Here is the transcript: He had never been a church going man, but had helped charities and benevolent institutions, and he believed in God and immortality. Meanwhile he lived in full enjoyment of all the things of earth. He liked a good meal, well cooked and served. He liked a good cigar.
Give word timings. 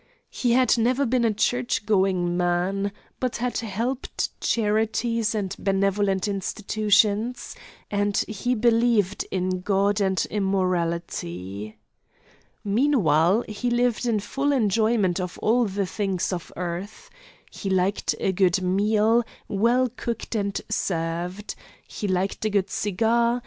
He 0.31 0.53
had 0.53 0.79
never 0.79 1.05
been 1.05 1.23
a 1.23 1.31
church 1.31 1.85
going 1.85 2.35
man, 2.35 2.91
but 3.19 3.35
had 3.37 3.59
helped 3.59 4.31
charities 4.41 5.35
and 5.35 5.55
benevolent 5.59 6.27
institutions, 6.27 7.55
and 7.91 8.17
he 8.27 8.55
believed 8.55 9.27
in 9.29 9.61
God 9.61 10.01
and 10.01 10.25
immortality. 10.31 11.77
Meanwhile 12.63 13.43
he 13.47 13.69
lived 13.69 14.07
in 14.07 14.19
full 14.19 14.51
enjoyment 14.51 15.19
of 15.19 15.37
all 15.37 15.65
the 15.65 15.85
things 15.85 16.33
of 16.33 16.51
earth. 16.55 17.11
He 17.51 17.69
liked 17.69 18.15
a 18.19 18.31
good 18.31 18.59
meal, 18.59 19.23
well 19.47 19.87
cooked 19.87 20.33
and 20.33 20.59
served. 20.67 21.53
He 21.87 22.07
liked 22.07 22.43
a 22.43 22.49
good 22.49 22.71
cigar. 22.71 23.39